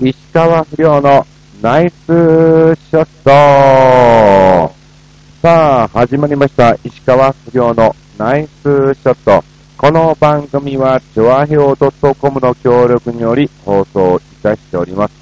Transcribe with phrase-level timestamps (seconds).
[0.00, 1.24] 石川不良の
[1.62, 4.74] ナイスショット
[5.40, 6.76] さあ、始まりました。
[6.82, 9.44] 石川不良のナイスショット。
[9.78, 15.12] この番組は、チョアヘオ .com の協力により放送いたしております。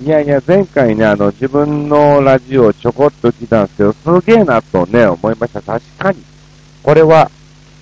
[0.00, 5.60] いやいや、前回ね、あの、自分のラジオをちょこっと聞いたんですけど、すげえなとね、思いました。
[5.60, 6.22] 確かに。
[6.84, 7.28] これは、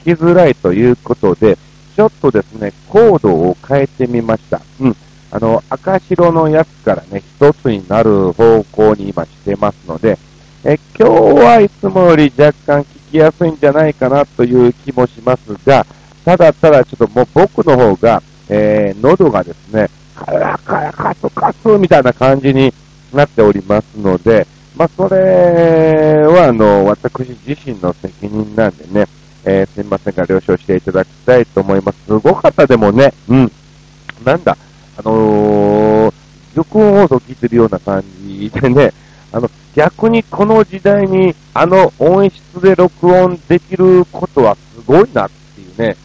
[0.06, 1.58] 聞きづらいということで、
[1.94, 4.62] ちょっとですね、コードを変えてみました。
[4.80, 4.96] うん。
[5.30, 10.18] あの、赤白のやつからね、一つになる方向に今してますので、
[10.64, 15.86] え今日はいつもより若干聞きやすいんじゃないかなという気もしますが、
[16.24, 22.72] ただただちょっともう僕の方が、えー、喉がですね、カラカラカスカスみたいな感じに
[23.12, 29.08] なっておりますので、まあ、それは、あの、私自身の責任なんでね、
[29.44, 31.98] えー、すいませんが、了承していただきたいと思います。
[32.06, 33.52] すごかったでもね、うん。
[34.24, 34.56] なんだ、
[34.98, 36.14] あのー、
[36.56, 38.92] 録音放送聞いてるような感じでね、
[39.30, 45.96] あの、逆にこの時代にあの音質で録音できることはすごいなっていうね、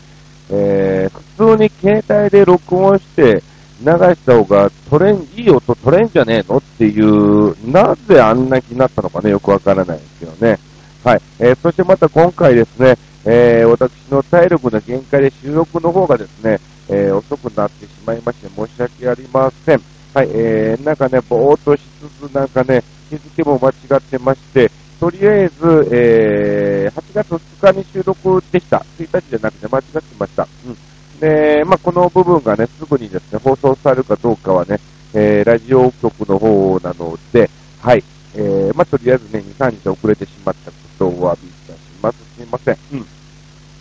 [0.52, 3.42] えー、普通に携帯で録音して
[3.82, 10.60] 流した方が取れん、いい音取れんじゃねえのっていう、なぜあんな気になったのかね、よくわからないですけどね。
[11.04, 11.22] はい。
[11.40, 19.82] えー、そしてまた今回ですね、えー、私の体力の限界で収録の方がですね、えー、遅くなってしまいまして申し訳ありません。
[20.14, 28.86] はい、えー、なんかね、ぼーっとしつつ、なんかね、日付も間違ってまして、とりあえず、えー、8月2日に収録でした。
[29.00, 30.48] 1日じゃなくて間違ってました。
[30.66, 31.20] うん。
[31.20, 34.80] で、まあ、この部分がね、すぐにですね、放送されるかどうかはね、
[35.14, 37.50] えー、ラジオ局の方なので、
[37.82, 38.04] はい、
[38.36, 42.18] えー、まあ、とりあえずね、2、3日遅れてしまったことをお詫びいたします。
[42.38, 42.78] すいません。
[42.94, 43.06] うん。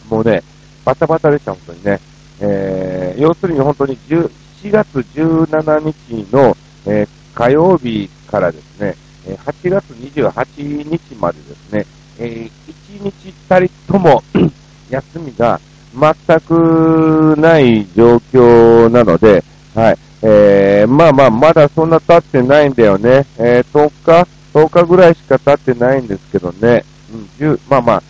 [0.09, 0.43] もうね、
[0.85, 2.01] バタバタでした、本当にね。
[2.43, 4.31] えー、要するに本当に7
[4.71, 11.87] 月17日の、えー、火曜日からですね、8月28日までですね、
[12.19, 12.51] え、
[12.91, 14.23] 1日たりとも
[14.91, 15.61] 休みが
[15.95, 23.27] 全くない状況なので、はい、えー、まあまあ、まだそんな経ってないんだよね。
[23.39, 26.85] えー、10日 ?10 日ぐらいしか経ってないんですけどね。
[27.13, 28.03] うん、10、まあまあ、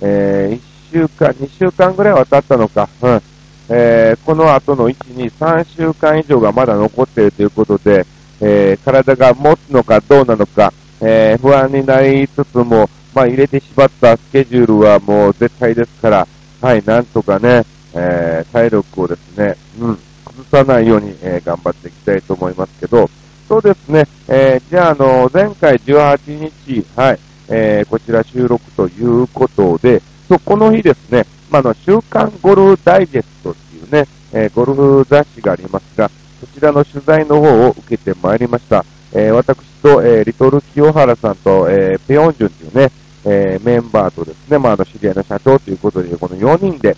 [0.00, 2.88] えー、1週間、2週間ぐらいは経ったのか。
[3.02, 3.22] うん。
[3.70, 8.06] えー、この後の1、2、3週間以上がまだ残っているということで、
[8.40, 16.26] えー、体が持つのかどうなのか、えー、不安になりつつも、まあ、入れてしまったスケジュールはもう絶対ですから、
[16.60, 17.64] はい、なんとかね、
[17.94, 23.08] えー、体力をですね、うん、崩さないように、えー、頑張っていきたいと思いますけど、
[23.48, 27.18] そうですね、えー、じゃあ、あの、前回18日、はい、
[27.48, 36.10] えー、こちら収録ということで、そこの日ですね、まあ、の、週刊ゴルフダイジェストっていうね、えー、ゴルフ雑誌がありますが、
[36.40, 38.84] そちらの取材の方を受けてまいりました。
[39.12, 42.92] えー、私と、えー、リトル清原さんと、えー、ペヨンジュンというね、
[43.24, 46.96] えメンバーとですね、まあ、あの、知り合いの社長ということで、この4人で、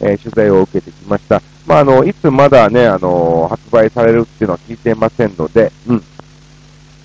[0.00, 1.40] え取材を受けてきました。
[1.66, 6.04] まあ、あの、いつまだね、あの、発売されるっていうのは聞いてませんので、うん。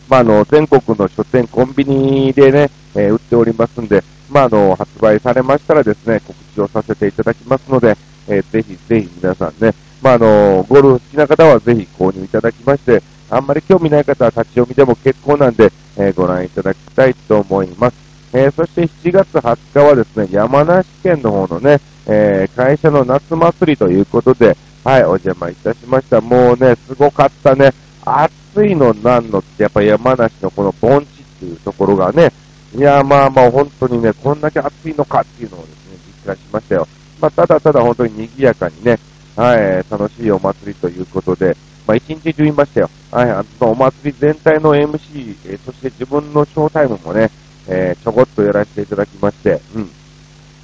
[0.10, 18.08] まあ、あの、全国の書店、コンビニでね、え売っておりますんで、まあ、あの、発売されましたらですね、告知をさせていただきますので、えー、ぜひぜひ皆さんね、まあ、あの、ゴルフ好きな方はぜひ購入いただきまして、あんまり興味ない方は立ち読みでも結構なんで、えー、ご覧いただきたいと思います。
[18.34, 26.22] えー、そして7月20日はですね、山梨県の方のね、えー、会社の夏祭りということで、はい、お邪魔いたしました。
[26.22, 27.72] もうね、すごかったね。
[28.06, 31.10] 暑いのなんのって、やっぱ山梨のこの盆地っ
[31.40, 32.32] ていうところがね、
[32.76, 36.88] いや、まあまあ本当にね、こんだけ暑いのかっていうのをですね、実感しましたよ。
[37.20, 39.00] まあ、ただただ本当に賑やかにね、
[39.36, 41.56] はい、楽しいお祭りということで、
[41.88, 42.90] まあ、一日中いましたよ。
[43.12, 47.32] はい、あの、お祭り全体の MC、えー、そして自分のショータイムもね、
[47.68, 49.90] えー、ちょこっとやらせていただきまして、うん。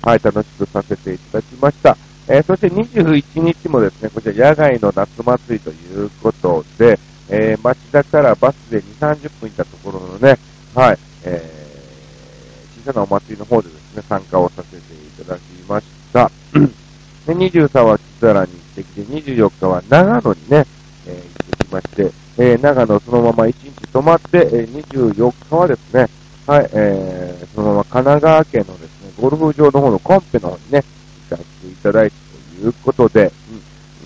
[0.02, 1.97] はい、楽しくさせていただきました。
[2.28, 7.00] えー、そして21日もですね、こちら野外の夏祭りということで、
[7.30, 10.38] えー、町田からバスで2、30分行ったところのね、
[10.75, 11.62] はい、えー、
[12.83, 16.30] 小さなお祭りの方でですね、参加をさせていただきました。
[17.25, 20.65] で、23は木更にってきて、24日は長野にね、
[21.07, 26.07] えー、行ってきまして、えー、長野そのまま1日泊まって、えー、24日はですね、
[26.47, 30.83] はい、えー、そのまま神奈川県のですね、ゴルフ場の方のコンペの方にね、
[31.30, 32.15] 行かせていただいた
[32.59, 33.31] ということで、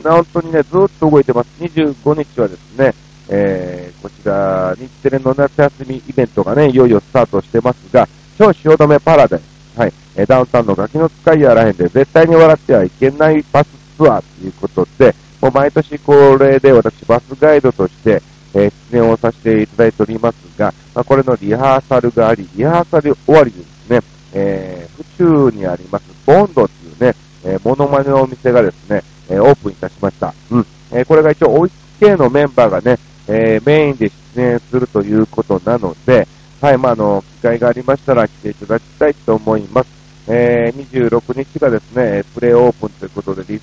[0.03, 1.47] うん、本当にね、ずっと動いてます。
[1.59, 2.94] 25日はですね、
[3.29, 8.07] えー、こちら、日テレの夏休みイベントがね、いよいよスタートしてますが、
[8.38, 9.39] 超汐留パラダイ
[9.75, 13.68] ス、はい、えダウンタウンのガキの使いやらへんで、絶対に笑ってはいけないバス
[13.98, 18.22] ツアーということで、もう毎年これで私バスガイドとして、
[18.54, 24.01] え出演をさせていただいておりますが、まあ、これのリハーサルがあり、リハーサル終わりでですね、
[24.34, 30.34] えー、府中にありますボンドっていうね、えー、モノマネのお店がですね、えーオープンいたしました。
[30.51, 30.66] うん。
[30.92, 32.98] えーこれが一応、オイス系のメンバーがね、
[33.28, 36.28] えーメインで出演するということなので、
[36.59, 39.89] はい、まあ、あの、機会がありましたら来ていただきたいと思います。
[40.27, 43.62] えー、26日がですね、プレイオープンということで、リ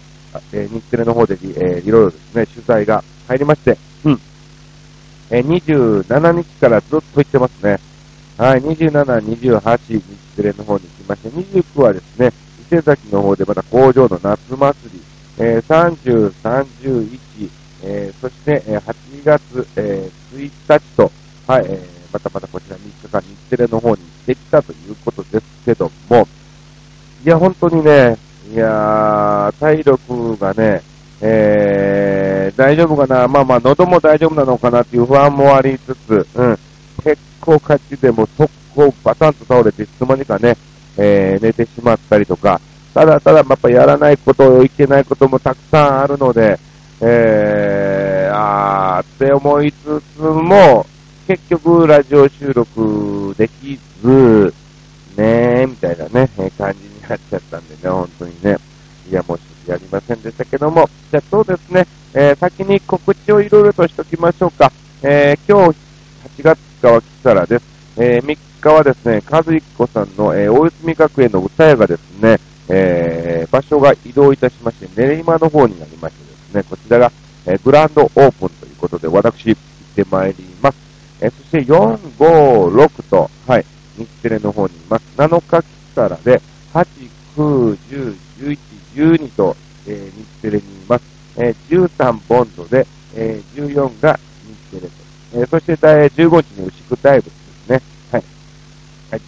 [0.53, 4.21] えー日テレの方で、えーいろいろですね、取材が入りまして、うん。
[5.31, 7.79] えー27日からずっと行ってますね。
[8.39, 9.05] はい、27、
[9.61, 10.03] 28、日
[10.37, 15.03] テレの方に行きまして、29はですね、伊勢崎の方でまた工場の夏祭り、
[15.39, 17.19] えー30、31、
[17.83, 21.13] えーそして、えー8月、えー1日と、
[21.47, 26.29] はい、えーまたまたこちら3日間日テレの方に行ってきたということですけども、
[27.25, 28.17] いや、本当にね、
[28.53, 30.81] いや、体力がね、
[31.21, 33.27] えー、大丈夫かな。
[33.27, 36.59] まあまあ、喉も大丈夫なのかなっていう不安もありつつ、うん、
[37.03, 40.57] 結構勝ちでも速攻バタンと倒れて、いつの間にかね、
[40.97, 42.61] えー、寝てしまったりとか、
[42.95, 46.61] ただただやっぱやらないこと、いけないこともたくさんあるので、
[47.01, 50.87] えー、あーって思いつつも、
[51.27, 54.53] 結局ラジオ収録できず、
[55.17, 56.29] ねー、みたいなね、
[56.59, 58.57] 感じになっちゃったんでね、本当にね。
[59.09, 64.71] いや、もうちょっとやりませんでしたけども、じゃあそうですね、えー先に告知をいろいろとしときましょうか。
[65.03, 65.79] えー今日
[66.41, 67.65] 8月5日はキサラです。
[67.97, 72.39] えー3日はですね、和彦さんの、えー大泉学園の歌屋がですね、
[72.69, 77.11] えー場所が移動いたしまして、練馬の方になりましてですね、こちらが、
[77.47, 79.63] えグランドオープンということで、私、行っ
[79.95, 80.94] てまいります。
[81.21, 83.65] えそして4、5、6と、はい、
[83.97, 85.05] 日テレの方にいます。
[85.17, 86.41] 7日キサラで、
[86.73, 86.87] 8、
[87.37, 88.59] 9、10、11、
[88.95, 89.57] 12と、
[89.87, 91.05] えー日テレにいます。
[91.37, 94.19] えー13ポンドで、えー14が
[94.73, 94.89] 日テレと。
[95.35, 97.83] えーそして、えー15日に牛久大仏ですね。
[98.13, 98.25] はい。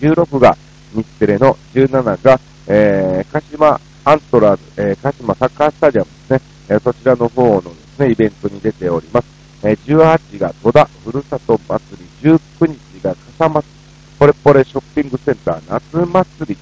[0.01, 0.57] 16が
[0.95, 6.41] 日テレの、17が、えー鹿島アントラーズ、えー鹿島サッカースタジアムですね。
[6.69, 9.36] えーそちらの方のですね、イベントに出ております。
[9.75, 11.81] 18が戸田ふるさと祭
[12.23, 13.67] り、19日が笠松
[14.19, 16.57] ポレポレショッピングセンター夏祭りという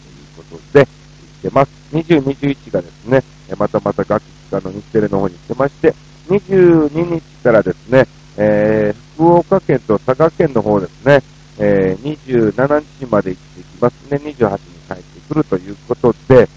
[0.51, 1.71] ことで、行ってます。
[1.93, 3.23] 20、21がですね、
[3.57, 5.95] またまた楽器家の日テレの方に行ってまして、
[6.29, 8.07] 22日からですね、
[8.37, 11.23] えー福岡県と佐賀県の方ですね、
[11.59, 14.59] えー27日まで行ってきますね、28に
[14.89, 16.49] 帰ってくるということで、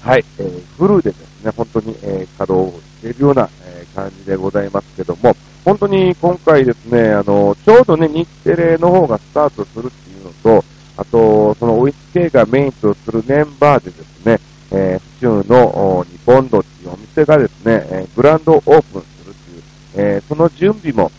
[0.00, 5.34] はい、えーフルでですね、本当に、えー稼働しているような、えー感じでございますけども、
[5.64, 10.30] 本当に今回ですね、あの、ちょうどね、日テレの方がスタートするっていうの
[10.60, 10.64] と、
[10.96, 14.40] あと、そのオイス系がメインとするメンバーでですね、
[14.70, 19.62] えー府中のお日本ドっていうお店がですね、えーグランドオープンするっていう、
[19.94, 21.10] えーその準備も、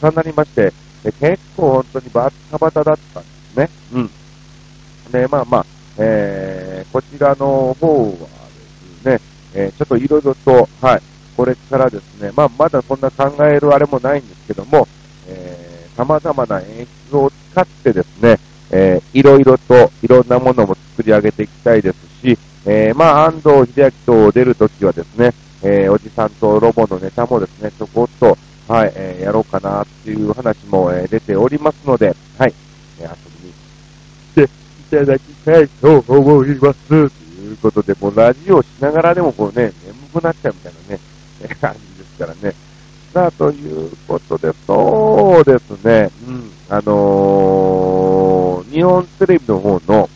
[0.00, 0.72] 重なりまして、
[1.04, 3.68] え結構本当にバッタバタだったんですね。
[3.94, 4.10] うん。
[5.10, 5.66] で、まあまあ、
[5.98, 8.18] えーこちらの方はで
[9.02, 9.20] すね、
[9.54, 11.02] えーちょっといろいろと、はい、
[11.38, 14.88] これからですね、まあまだそんな考えるあれもないんですけども、
[15.28, 18.40] えー、様々な演出を使ってですね、
[18.72, 22.36] えーいろいろといろんなものも作り上げていきたいですし、
[22.66, 25.32] えーまあ安藤秀明と出るときはですね、
[25.62, 28.36] えーおじさんとロボのネタもですね、ちょこっと、
[28.66, 32.54] はい、えーやろうかなっていう話も、えー出ておりますので、はい、
[32.98, 33.54] えー遊びに
[34.34, 34.48] 来
[34.90, 36.78] ていただきたいと思います。
[36.88, 36.94] と
[37.44, 41.00] いうことで、もうラジオしながらでもこうね、眠くなっちゃうみたいなね、
[41.42, 42.54] えー感じですからね。
[43.12, 50.08] さあ、ということで、そうですね、うん、あのー日本テレビの方の、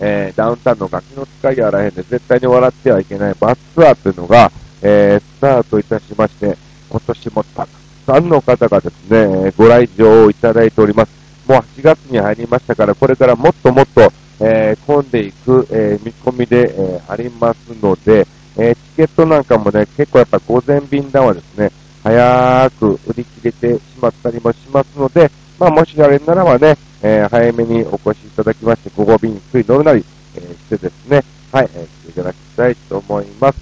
[0.00, 4.50] えーダウンタウンのガキの使いあらへんで絶対に笑ってはいけないバスツアーというのが、
[4.82, 6.56] えースタートいたしまして、
[6.90, 7.68] 今年もたく
[8.06, 11.10] さんの方がですね、えーご来場いただいております。
[11.48, 18.26] もう8月に入りましたから、これからもっともっと、えー混んでいく、えー見込みで、えーありますので、
[18.58, 21.70] えーチケットなんかもね、結構やっぱ午前便談はですね、
[22.02, 30.04] 早く売り切れてしまったりもしますので、まあもしあれならばね、えー早めにお越しいただきまして、午後便につい乗るなり、
[30.36, 31.22] えーしてですね、
[31.52, 33.58] はい、えー来ていただきたいと思います。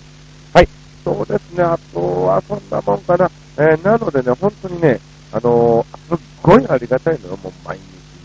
[0.52, 0.68] はい、
[1.04, 3.30] そうですね、あとはそんなもんかな。
[3.56, 5.00] えーなのでね、本当にね、
[5.32, 7.82] あのーすっごいありがたいのがもう毎日、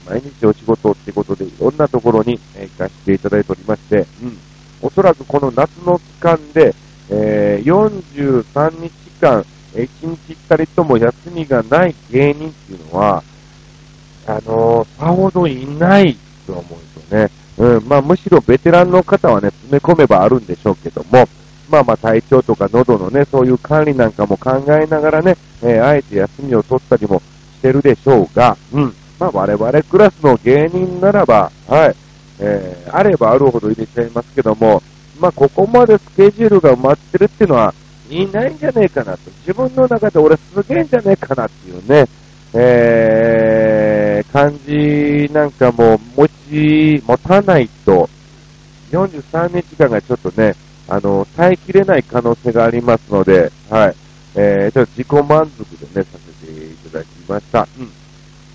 [0.08, 4.38] 毎日お仕事ってことで、いろんなところに、え行かせていただいておりまして、うん。
[4.82, 6.74] おそらくこの夏の期間で、
[7.10, 13.24] えー43日間、1日たりとも休みがない芸人っていうのは、
[14.26, 17.32] あのーさほどいないと思うんですよね。
[17.58, 21.28] うん、まあむしろベテランの方はね、詰め込めばあるんでしょうけども、
[21.70, 27.22] まあまあ体調とか喉のね、そういう管理なんかも考えながらね、えー、あえて休みを取ったりも
[27.58, 28.94] してるでしょうが、うん。
[29.20, 31.96] まあ我々クラスの芸人ならば、はい、
[32.40, 34.82] えー、あればあるほど入れちゃいますけども、
[35.20, 37.74] まあここまでスケジュールが埋まってるっていうのは、
[38.10, 39.20] いないんじゃねえかなと。
[39.42, 42.08] 自分の中で俺すげえんじゃねえかなっていうね、
[42.54, 48.10] えー、感じなんかも持ち、持たないと、
[48.92, 50.56] 43日間がちょっとね、
[50.88, 53.96] あの、耐えきれない可能性がありますので、はい。
[54.36, 57.68] えー、ちょっと自己満足でね、させていただきました。
[57.78, 57.92] うん。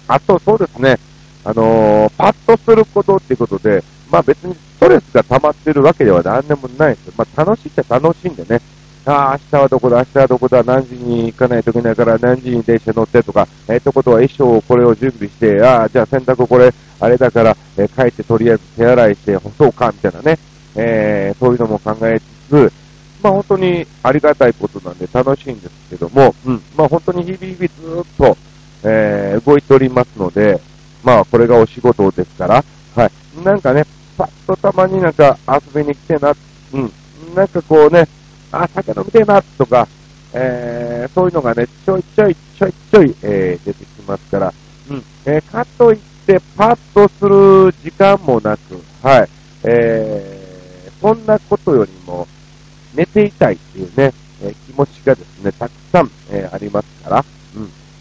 [0.09, 0.99] あと、そうですね、
[1.45, 8.61] あのー、パッとすることっていうことで、まあ別にストレスが溜まってるわけでは何でもないですまあ楽しいっちゃ楽しいんでね、
[9.07, 20.39] ああ、明日はどこだ、明日はどこだ、何時に行かないといけないから何時に電車乗ってとか、えー、ってことは衣装をこれを準備して、ああ、じゃあ洗濯これ、あれだから、えー、帰ってとりあえず手洗いして干そうか、みたいなね、
[20.75, 22.73] えー、そういうのも考えつつ、
[23.23, 28.37] まあ本当にありがたいことなんで楽しいんですけども、うん、まあ本当に日々日々ずっと、
[28.85, 30.61] えー、動いておりますので、
[31.05, 32.65] まあこれがお仕事ですから、
[32.97, 33.45] はい。
[33.45, 33.85] なんかね、
[34.17, 36.35] パッとたまになんか遊びに来てな、
[36.73, 36.93] うん、
[37.35, 38.09] なんかこうね、
[38.51, 39.87] あ、酒飲みてえな、とか、
[40.33, 44.55] えー、そういうのがね、ちょいちょい、ちょいちょい、えー、出てきますから、
[44.91, 49.29] うん、えー、かといって、パッとする時間もなく、はい、
[49.65, 52.27] えー、そんなことよりも、
[52.95, 57.25] 寝ていたいっていうね、えー、気持ちがですね、たくさん、えー、ありますから、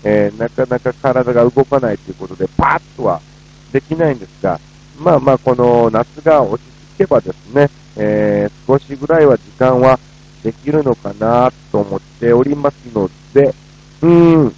[0.04, 3.22] えー、なかなか体が動かないということで、パーッとは
[3.72, 4.60] できないんですが、
[5.00, 10.00] まあまあ、この夏が落ち着けばですね、えー、少しぐらいは時間は
[10.44, 13.54] できるのかなと思っておりますので、
[14.02, 14.56] うーん、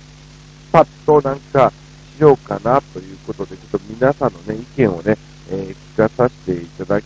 [0.71, 1.71] パッとなんか
[2.17, 5.17] しようかなということで、ちょっと皆さんのね、意見をね、
[5.49, 7.05] えー、聞かさせていただき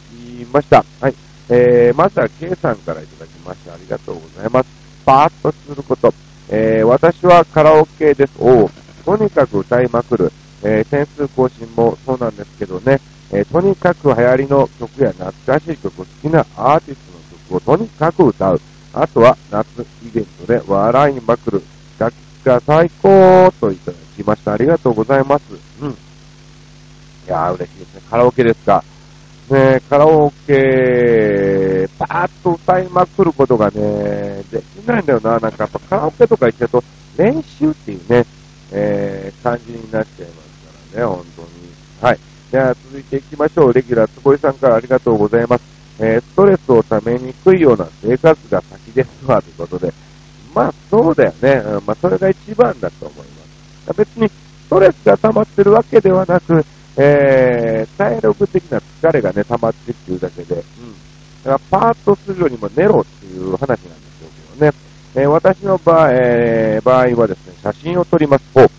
[0.52, 0.86] ました。
[1.02, 1.16] はい。
[1.50, 4.70] えー、まずは K さんからいただきましてありがとうございます。
[5.06, 6.29] パーッとすること。
[6.50, 8.34] えー、私はカラオケです。
[8.40, 8.70] お
[9.06, 10.32] とにかく歌いまくる。
[10.64, 13.00] えー、点数更新もそうなんですけどね、
[13.32, 18.62] えー、とにかく流行りの曲や懐かしい曲、好きなアーティストの曲をとにかく歌う。
[18.94, 21.62] あとは夏イベントで笑いまくる。
[22.00, 24.54] 楽器が最高といただきました。
[24.54, 25.44] ありがとうございます。
[25.82, 25.92] うん。
[25.92, 25.96] い
[27.28, 28.02] やー嬉しいですね。
[28.10, 28.84] カラオケですか。
[29.50, 30.54] ねカラオケ、
[32.00, 35.38] パーッと歌いまくることがね、できないんだよな。
[35.38, 36.84] なんかやっぱカラオケとか行っちゃうと、
[37.18, 38.26] 練習っていうね、
[38.72, 41.48] えー、感じになっちゃいますからね、本当に。
[42.02, 42.20] はい。
[42.52, 43.74] じゃあ続いていきましょう。
[43.74, 45.64] レギュラー、つぼいさんからありがとうございます。
[46.00, 49.94] えー、ストレスをためにくいような生活が先ですわ、ということで。
[50.56, 51.52] まあ、そうだよね。
[51.66, 53.98] うん、まあ、それが一番だと思います。
[53.98, 54.34] 別に、ス
[54.70, 56.66] トレスが溜まってるわけではなく、
[56.96, 60.64] えー、体力的な疲れがね、溜まってっていうだけで、うん。
[61.44, 64.78] だからパートするよりも寝ろっていう話なんでしょうけどね。
[65.16, 68.44] えー、私の場合、えー、場合はですね、写真を撮ります。
[68.56, 68.70] お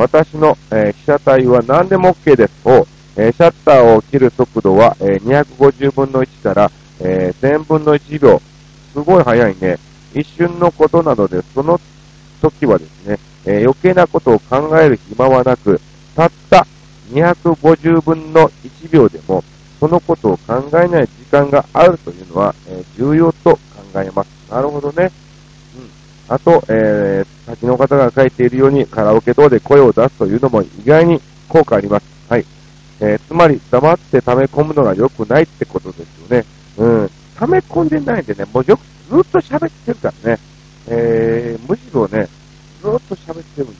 [0.00, 2.52] 私の、えー、被写体は何でも OK です。
[2.64, 8.40] おえ、シャッターを切る速度は、えー、250分の1から、え、1000分の1秒。
[8.92, 9.78] すごい速いね。
[10.14, 11.80] 一瞬のことなので、その
[12.40, 15.80] 時はですね、え余計なことを考える暇はなく、
[16.14, 16.66] たった
[17.12, 19.42] 250分の1秒でも、
[19.80, 23.58] そのことを考えない間があるというのは、え重要と考
[23.96, 24.28] えます。
[24.50, 25.10] なるほどね。
[25.76, 26.34] うん。
[26.34, 32.06] あと、えー、先の方が書いているように、カラオケ等で声を出すというのも意外に効果あります。
[32.28, 32.44] はい。
[33.00, 36.44] えー、つまり、黙って溜め込むのが良くないってことですよね。
[36.78, 37.10] うん。
[37.36, 40.38] 溜め込んでないんでね、もうよくずっと喋ってるからね。
[40.86, 42.28] えー、むしろね、
[42.82, 43.76] ずっと喋ってるんでね、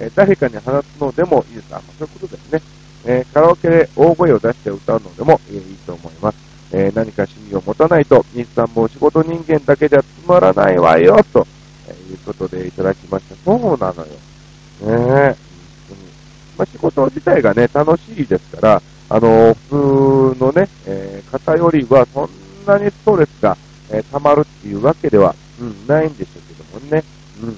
[0.00, 1.74] えー、誰かに話すのでもいいです。
[1.74, 2.62] あ、そういうことですね。
[3.04, 6.49] えー、カラオケで大声を出して歌うのでも、えー、いいと思います。
[6.72, 11.46] えー、何か趣味を持たないと、日産も仕事人間だけじゃつまらないわよ、と、
[11.88, 13.34] えいうことでいただきました。
[13.44, 14.06] そうなのよ。
[14.06, 15.50] ねえ。
[16.56, 22.30] まあ、仕事自体がね、楽しいですから、あの、普通のね、えー、方よりはそん
[22.66, 23.56] なにストレスが、
[23.90, 27.02] え、溜まるっていうわけでは、うん、ないんでしょうけどもね。
[27.42, 27.56] うん。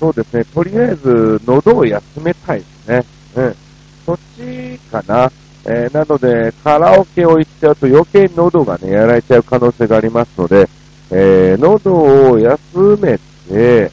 [0.00, 3.04] そうですね、とりあえず、喉を休めたいですね。
[3.36, 3.56] うん。
[4.04, 5.30] そっちかな。
[5.68, 10.68] えー、なので、カラオケを行っちゃうと余計に喉がね、やられちゃう可能性がありますので、
[11.10, 11.92] えー、喉
[12.30, 13.90] を休めて、うん、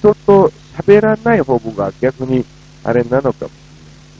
[0.00, 2.44] ちょっと喋らない方が逆に
[2.84, 3.52] あれなのかもし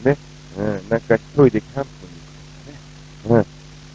[0.04, 0.18] れないで
[0.54, 0.72] すね。
[0.82, 2.12] うん、なんか一人でキャンプに
[3.28, 3.46] 行くとかね。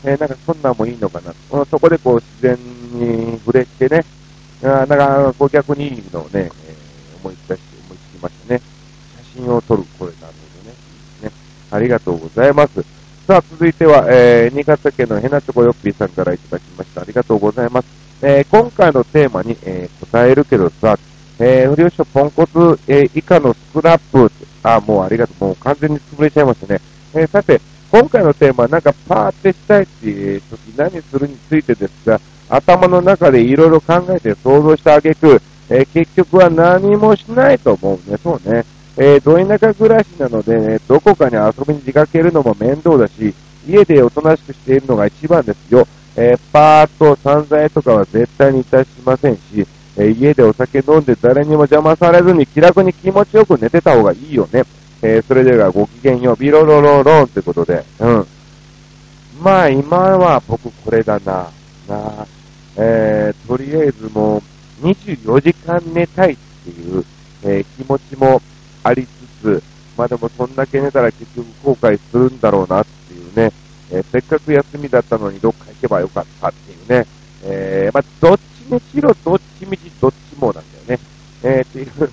[0.06, 0.10] うん。
[0.10, 1.34] えー、なんかそんなんもいいのかな。
[1.66, 2.58] そこでこう自然
[2.94, 4.06] に触れてね、
[4.64, 6.52] あなんかこう逆にいいのをね、えー、
[7.22, 8.62] 思い出して、思いつきましたね。
[9.34, 10.32] 写真を撮る、これなるほどね。
[10.32, 10.47] いいで。
[11.72, 12.84] ありがとうございます。
[13.28, 17.02] さあ、続いては、えー、新潟県のヘナチョコヨッピーさんからいただきました。
[17.02, 17.88] ありがとうございます。
[18.22, 20.98] えー、今回のテーマに、えー、答えるけどさ、
[21.40, 24.32] えー、不良書ポンコツ、えー、以下のスクラップ、
[24.64, 26.82] あ、もうありがとう、もう完全に潰れちゃいましたね。
[27.14, 32.20] えー、さて、今回のテーマは、なんかパーってしたいっていう時何するについてですが、
[32.50, 38.18] 頭の中でいろいろ考えて想像したあげく、えー、結局は何もしないと思うね。
[38.24, 38.64] そうね。
[39.00, 43.34] えー、ど田舎暮らしなので、ね、どこかに遊びに出かけるのも面倒だし、
[43.68, 45.88] 家でおとなしくしているのが一番ですよ。
[46.16, 54.64] えー、パーッと散財とかは絶対にいたしませんし、えー、家でお酒飲んで誰にも邪魔されずに気楽に気持ちよく寝てた方がいいよね。
[55.04, 58.28] えー、それではごきげんよう、ビロロロロンってことで、うん。
[59.40, 61.52] まあ今は僕これだな、
[61.88, 62.26] な
[62.78, 64.42] えー、とりあえずも
[64.82, 67.06] う24時間寝たいっていう、
[67.44, 68.42] え、気持ちも
[68.88, 69.10] ありつ
[69.42, 69.64] つ、
[69.98, 73.52] まあでもそんだけ寝たら結局後悔するんだろうなっていうね、
[73.92, 77.06] えー、せっかく休みだったのにどっか行けばよかったっていうね、
[77.44, 81.00] えー、まあどっちにしろどっちみちどっちもなんだよね。
[81.44, 82.12] えー、っていう、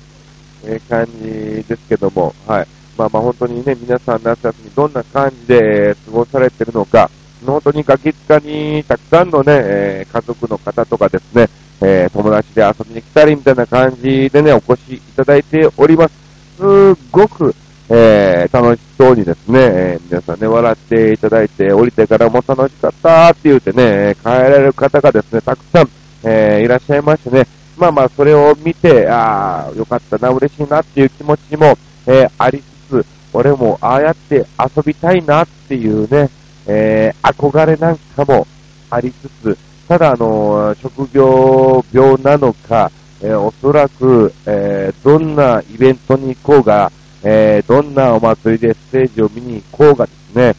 [0.67, 2.67] え、感じですけども、はい。
[2.97, 7.11] まあまあ本当にね、皆さん夏休みどんな感じで過ごされてるのか、
[7.45, 11.49] 本当にガキ使にたくさんのね、えー、家族の方とかですね、
[11.81, 16.24] えー、友達で遊びに来たりみたいな感じでね、お越しいただいております。
[16.65, 17.55] すごく、
[17.91, 25.91] えー、楽しそうにですね、えー、皆さんね、笑っていただいて、降りてからも楽しかったって言ってね、帰られる方がですね、たくさん、
[26.23, 36.31] えー、いらっしゃいましてね、まあまあ、それを見て、ああ、よかったな、嬉しいなっていう気持ちも、えー、ありつつ、俺もああやって遊びたいなっていうね、
[36.67, 38.47] えー、憧れなんかも
[38.89, 42.91] ありつつ、ただ、あの、職業病なのか、
[43.23, 46.91] えー、おそらく、えー、どんなイベントに行こうが、
[47.23, 50.55] えー、どんなお祭りでステージを見に行こうがですね、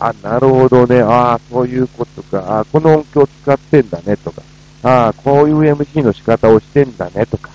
[0.00, 4.16] あ、なるほどね、ああ、そういうことか、あこの音響使ってんだね。
[4.16, 4.42] とか、
[4.82, 7.26] ああ、こういう MC の仕方をしてんだね。
[7.26, 7.50] とか、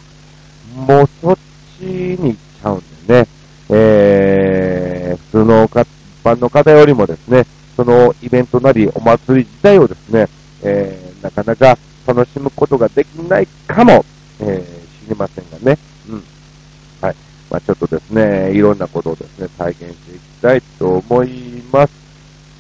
[0.76, 1.38] もうそっ
[1.80, 3.28] ちに行っちゃうんだよね。
[3.70, 5.88] えー、普通の一
[6.24, 10.28] 般の方よりもですね、そのイベントなりお祭り自体をですね、
[10.62, 14.06] えー、なかなか楽しむことができないかも、
[14.40, 15.78] えー、知りませんがね。
[16.10, 16.24] うん。
[17.02, 17.16] はい。
[17.50, 21.94] まあ、ちょっとですね、いろんなことをですね、体験していきたいと思います。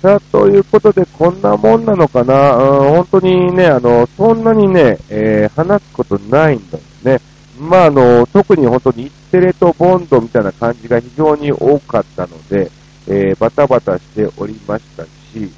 [0.01, 7.21] さあ、ということで、こんなもんなのかな、うん、本当にね、あの、そんなにね、えー、話すことないんだよね。
[7.59, 12.69] まあ、あの、特に本当に日テレとボンドみたいな感じが非常に多かったので、
[13.07, 15.51] えー、バタバタしておりましたし、うん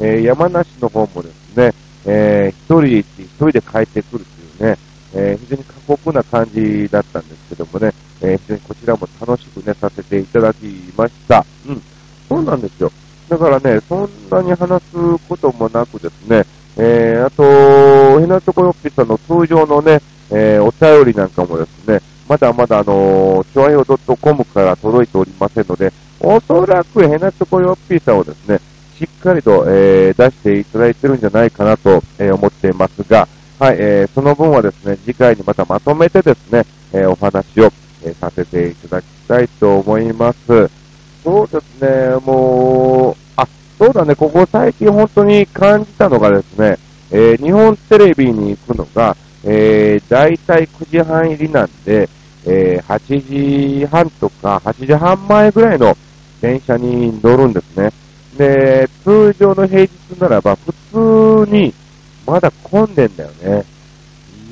[0.00, 1.72] えー、山梨の方もですね、
[2.06, 4.24] えー、一人で一人で帰ってくる
[4.58, 4.78] というね、
[5.14, 11.44] えー、非常に過酷な感じだったんですけどもね、えー、非常にこちらも楽しくね、させていただきました。
[11.66, 11.82] うん。
[12.28, 12.92] そうなんですよ。
[13.28, 16.44] だからね、そんなに話すこともなくですね、
[16.76, 28.60] えー、あと、ヘナチョコヨッピさんの通常のね、えー、お便りなんかもですね、まだまだあのー、チョアヨ .com から届いておりませんので、おそらくヘナチョコヨッピーさんをですね、
[28.96, 33.26] しっかりと、えー、出していただいてるんじゃないかなと、えー、思っていますが、
[33.60, 37.70] はい、えー、その分はですね、次回にまたまとめてですね、えお話を、
[38.02, 40.70] えさせていただきたいと思います。
[41.22, 43.46] そうですね、もう、あ、
[43.78, 46.78] そうだね、ここ最近本当に感じたのがですね、
[47.10, 52.08] えー、日本テレビに行くのが、えー、大体9時半入りなんで、
[52.46, 55.94] えー、8時半とか8時半前ぐらいの
[56.40, 57.90] 電車に乗るんですね。
[58.38, 61.74] で、通常の平日ならば普通に
[62.30, 63.64] まだ混んでんだよね。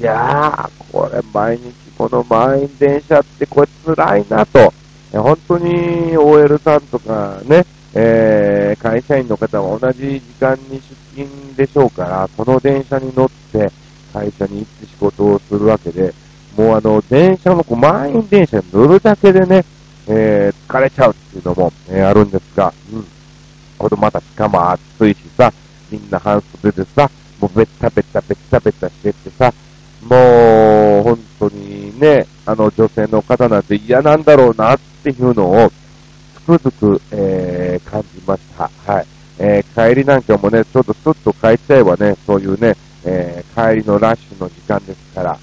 [0.00, 4.72] いやー、これ毎日この満員電車ってこれ辛いなと。
[5.12, 7.64] 本当に OL さんとかね、
[7.94, 10.82] えー、会社員の方は同じ時間に
[11.16, 13.70] 出勤でしょうから、この電車に乗って
[14.12, 16.12] 会社に行って仕事をするわけで、
[16.56, 19.64] もうあの、電車のこう満員電車に乗るだけでね、
[20.08, 23.06] えー、疲れちゃうっていうのも、えー、あるんですが、うん。
[23.78, 25.52] ほどまたしかも暑いしさ、
[25.90, 27.08] みんな半袖でさ、
[27.40, 29.52] もうべったべったべったべったしてってさ、
[30.02, 35.72] もう、本当にね、あの女性の方なんて嫌なんだろうなっていうのを、
[36.34, 38.70] つくづく、えー、感じました。
[38.86, 39.06] はい。
[39.38, 45.32] えー、帰りなんかもね、ちょっとスッと帰っちゃえばね、そういうね、えー、帰りのラッシュの時間ですから。
[45.32, 45.38] うん、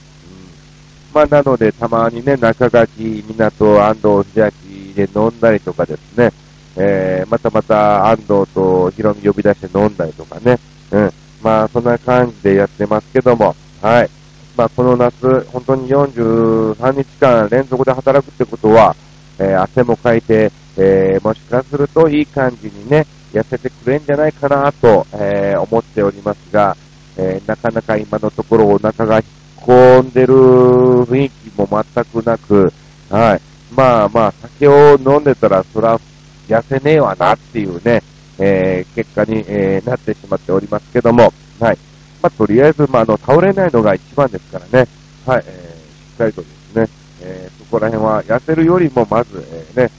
[1.13, 6.31] まあ、なので、たまにね、中垣、港、安藤、日焼で飲んだりとかですね、
[6.77, 10.59] えー、またまた安藤とヒロミ呼び出して飲んだりとかね、
[10.91, 11.13] うん。
[11.45, 14.09] まあ、そんな感じでやってますけども、はい。
[14.57, 18.95] まあ、この夏、本当に43日間連続で働くってことは、
[19.37, 26.75] えー、汗もかいて、えー、もしかするといい感じにね、痩せてくれんじゃないかなと、えー、思っておりますが、
[27.15, 29.23] えー、なかなか今のところお腹が引っ
[29.57, 32.73] 込んでる雰囲気も全くなく、
[33.11, 33.41] はい。
[33.71, 35.99] まあまあ、酒を飲んでたら、そら、
[36.47, 38.01] 痩せねえわなっていうね、
[38.39, 41.77] えー、結果に、えー、なってしまっておりますけども、はい。
[42.21, 44.87] まあ、とりあえず、まあ、あの、倒れないのが一番ですからね、
[45.25, 46.89] はい、えー、しっかりとですね、
[47.21, 49.91] えー、そこら辺は痩せるよりもまず、えー、ね、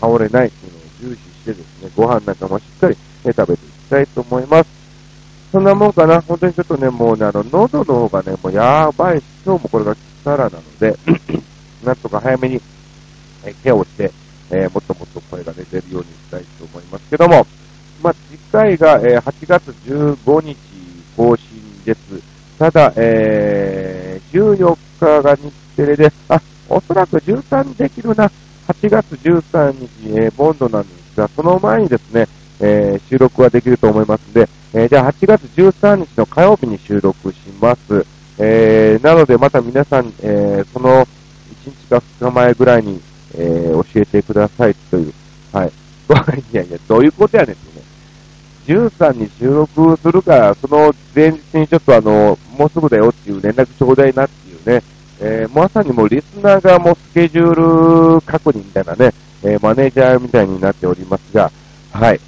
[0.00, 4.70] 倒れないっていうのを重視してですね、ご飯なんかもしっかり、ね、食べていきたいと思います。
[5.52, 6.20] そんなもんかな。
[6.20, 10.96] 本当にちょっとね、もうね、あの、喉の方がね、もうやばいし、今日もこれが力なので、
[11.84, 12.60] なんとか早めに、
[13.44, 14.10] えケアをして、
[14.50, 17.46] えー、もっともっと声が出てるようにしたいと思いますけども、
[18.54, 20.56] 回が、えー、8月15日
[21.16, 22.00] 更新です。
[22.56, 28.30] ただ、えー、14日が日テレで、あ、おそらく13できるな。
[28.68, 32.28] 8月13日、えー、ボンドなんですが、その前にですね、
[32.60, 38.06] えー、収録はできると思いますので、えー、じゃあ8月13日の火曜日に収録します。
[38.38, 41.06] えー、なのでまた皆さん、えー、その1
[41.64, 43.00] 日か2日前ぐらいに、
[43.36, 45.12] えー、教えてくださいという。
[45.52, 45.72] はい。
[46.52, 47.73] いやいや、どういうことやねんってね。
[48.66, 54.82] 13に収録するから、その前日にちょっとあの、もうすぐだよっていう連絡ちょうだいなっていうね、
[55.20, 61.50] えー、まさにもうリスナーがもうスケジュール確認みたいなね、えー、マネージャーみたいになっておりますが、
[61.92, 62.20] はい。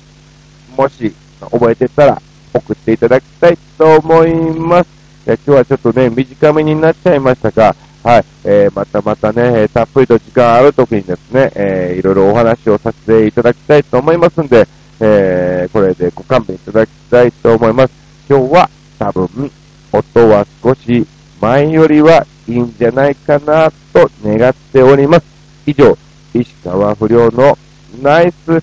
[0.76, 2.22] もし、覚えてたら
[2.54, 4.96] 送っていただきたいと思います。
[5.26, 14.68] え今日はちょっとね、短めになっちゃいましたが、はい、えー、またまたね、たっぷりと時間ある時にですね、えー、いろいろお話をさせていただきたいと思いますんで、
[15.00, 17.92] えー、これでご勘弁いただきたいと思います。
[18.28, 19.50] 今日は多分、
[19.92, 21.06] 音は少し
[21.40, 25.26] 前よりはいいんじゃないかなと願っております。
[25.66, 25.96] 以上、
[26.32, 27.56] 石川不良の
[28.02, 28.60] ナイス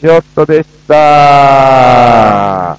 [0.00, 2.78] ショットでした。